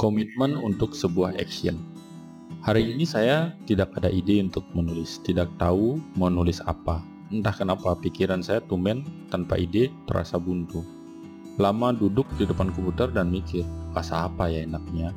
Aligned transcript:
Komitmen 0.00 0.56
untuk 0.56 0.96
sebuah 0.96 1.36
action. 1.36 1.76
Hari 2.64 2.96
ini 2.96 3.04
saya 3.04 3.52
tidak 3.68 3.92
ada 4.00 4.08
ide 4.08 4.40
untuk 4.40 4.64
menulis, 4.72 5.20
tidak 5.28 5.52
tahu 5.60 6.00
mau 6.16 6.32
nulis 6.32 6.64
apa. 6.64 7.04
Entah 7.28 7.52
kenapa 7.52 7.92
pikiran 8.00 8.40
saya 8.40 8.64
tumen 8.64 9.04
tanpa 9.28 9.60
ide 9.60 9.92
terasa 10.08 10.40
buntu. 10.40 10.80
Lama 11.60 11.92
duduk 11.92 12.24
di 12.40 12.48
depan 12.48 12.72
komputer 12.72 13.12
dan 13.12 13.28
mikir, 13.28 13.60
bahasa 13.92 14.24
apa 14.24 14.48
ya 14.48 14.64
enaknya? 14.64 15.12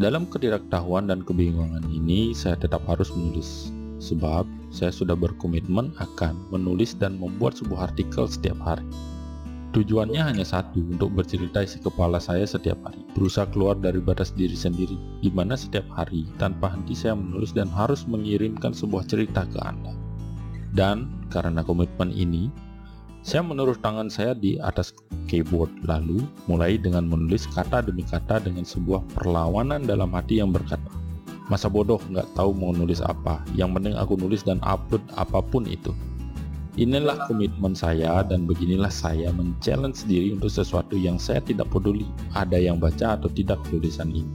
Dalam 0.00 0.24
ketidaktahuan 0.32 1.04
dan 1.04 1.20
kebingungan 1.20 1.84
ini, 1.92 2.32
saya 2.32 2.56
tetap 2.56 2.80
harus 2.88 3.12
menulis. 3.12 3.68
Sebab 4.00 4.48
saya 4.72 4.88
sudah 4.88 5.12
berkomitmen 5.12 5.92
akan 6.00 6.40
menulis 6.48 6.96
dan 6.96 7.20
membuat 7.20 7.60
sebuah 7.60 7.92
artikel 7.92 8.24
setiap 8.24 8.56
hari. 8.64 8.88
Tujuannya 9.78 10.18
hanya 10.18 10.42
satu, 10.42 10.82
untuk 10.90 11.14
bercerita 11.14 11.62
isi 11.62 11.78
kepala 11.78 12.18
saya 12.18 12.42
setiap 12.42 12.82
hari, 12.82 12.98
berusaha 13.14 13.46
keluar 13.46 13.78
dari 13.78 14.02
batas 14.02 14.34
diri 14.34 14.58
sendiri, 14.58 14.98
di 15.22 15.30
mana 15.30 15.54
setiap 15.54 15.86
hari, 15.94 16.26
tanpa 16.34 16.74
henti 16.74 16.98
saya 16.98 17.14
menulis 17.14 17.54
dan 17.54 17.70
harus 17.70 18.02
mengirimkan 18.10 18.74
sebuah 18.74 19.06
cerita 19.06 19.46
ke 19.46 19.54
Anda. 19.62 19.94
Dan, 20.74 21.06
karena 21.30 21.62
komitmen 21.62 22.10
ini, 22.10 22.50
saya 23.22 23.46
menaruh 23.46 23.78
tangan 23.78 24.10
saya 24.10 24.34
di 24.34 24.58
atas 24.58 24.90
keyboard, 25.30 25.70
lalu 25.86 26.26
mulai 26.50 26.74
dengan 26.74 27.06
menulis 27.06 27.46
kata 27.46 27.86
demi 27.86 28.02
kata 28.02 28.42
dengan 28.42 28.66
sebuah 28.66 29.06
perlawanan 29.14 29.86
dalam 29.86 30.10
hati 30.10 30.42
yang 30.42 30.50
berkata, 30.50 30.90
Masa 31.46 31.70
bodoh 31.70 32.02
nggak 32.10 32.34
tahu 32.34 32.50
mau 32.50 32.74
nulis 32.74 32.98
apa, 32.98 33.46
yang 33.54 33.70
penting 33.78 33.94
aku 33.94 34.18
nulis 34.18 34.42
dan 34.42 34.58
upload 34.66 35.06
apa 35.14 35.38
pun 35.38 35.70
itu. 35.70 35.94
Inilah 36.78 37.26
komitmen 37.26 37.74
saya 37.74 38.22
dan 38.22 38.46
beginilah 38.46 38.86
saya 38.86 39.34
men-challenge 39.34 40.06
diri 40.06 40.30
untuk 40.30 40.46
sesuatu 40.46 40.94
yang 40.94 41.18
saya 41.18 41.42
tidak 41.42 41.66
peduli 41.74 42.06
ada 42.38 42.54
yang 42.54 42.78
baca 42.78 43.18
atau 43.18 43.26
tidak 43.26 43.58
tulisan 43.66 44.14
ini. 44.14 44.30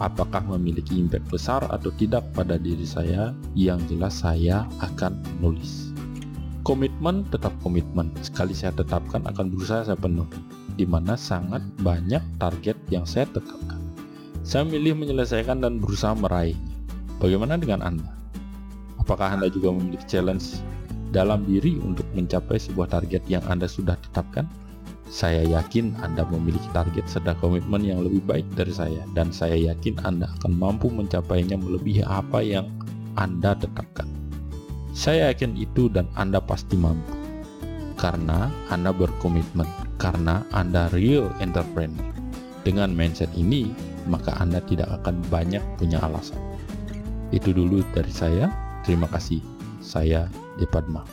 Apakah 0.00 0.40
memiliki 0.48 0.96
impact 0.96 1.28
besar 1.28 1.60
atau 1.68 1.92
tidak 2.00 2.24
pada 2.32 2.56
diri 2.56 2.88
saya, 2.88 3.36
yang 3.52 3.76
jelas 3.84 4.24
saya 4.24 4.64
akan 4.80 5.20
menulis. 5.36 5.92
Komitmen 6.64 7.28
tetap 7.28 7.52
komitmen, 7.60 8.16
sekali 8.24 8.56
saya 8.56 8.72
tetapkan 8.72 9.20
akan 9.28 9.52
berusaha 9.52 9.84
saya 9.84 10.00
penuhi, 10.00 10.40
di 10.80 10.88
mana 10.88 11.20
sangat 11.20 11.60
banyak 11.84 12.24
target 12.40 12.80
yang 12.88 13.04
saya 13.04 13.28
tetapkan. 13.28 13.76
Saya 14.40 14.64
milih 14.64 14.96
menyelesaikan 14.96 15.60
dan 15.60 15.84
berusaha 15.84 16.16
meraihnya. 16.16 16.64
Bagaimana 17.20 17.60
dengan 17.60 17.84
Anda? 17.84 18.08
Apakah 18.96 19.36
Anda 19.36 19.52
juga 19.52 19.68
memiliki 19.68 20.08
challenge 20.08 20.64
dalam 21.14 21.46
diri 21.46 21.78
untuk 21.78 22.04
mencapai 22.18 22.58
sebuah 22.58 22.90
target 22.90 23.22
yang 23.30 23.46
Anda 23.46 23.70
sudah 23.70 23.94
tetapkan? 24.10 24.50
Saya 25.06 25.46
yakin 25.46 25.94
Anda 26.02 26.26
memiliki 26.26 26.66
target 26.74 27.06
serta 27.06 27.38
komitmen 27.38 27.86
yang 27.86 28.02
lebih 28.02 28.26
baik 28.26 28.46
dari 28.58 28.74
saya, 28.74 29.06
dan 29.14 29.30
saya 29.30 29.54
yakin 29.54 30.02
Anda 30.02 30.26
akan 30.40 30.58
mampu 30.58 30.90
mencapainya 30.90 31.54
melebihi 31.54 32.02
apa 32.02 32.42
yang 32.42 32.66
Anda 33.14 33.54
tetapkan. 33.54 34.10
Saya 34.90 35.30
yakin 35.30 35.54
itu, 35.54 35.86
dan 35.86 36.10
Anda 36.18 36.42
pasti 36.42 36.74
mampu 36.74 37.24
karena 38.04 38.50
Anda 38.68 38.90
berkomitmen, 38.90 39.64
karena 39.96 40.42
Anda 40.50 40.90
real 40.92 41.30
entrepreneur. 41.38 42.10
Dengan 42.64 42.92
mindset 42.92 43.32
ini, 43.32 43.70
maka 44.08 44.36
Anda 44.40 44.60
tidak 44.64 44.88
akan 45.00 45.20
banyak 45.32 45.60
punya 45.76 46.00
alasan. 46.04 46.40
Itu 47.32 47.52
dulu 47.56 47.84
dari 47.92 48.12
saya. 48.12 48.52
Terima 48.84 49.08
kasih. 49.08 49.40
Saya 49.80 50.28
et 50.58 50.66
pas 50.66 50.80
de 50.80 50.90
main. 50.90 51.04